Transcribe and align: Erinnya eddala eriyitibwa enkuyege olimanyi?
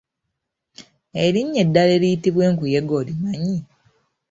Erinnya 1.23 1.59
eddala 1.65 1.91
eriyitibwa 1.97 2.41
enkuyege 2.49 2.93
olimanyi? 3.01 3.57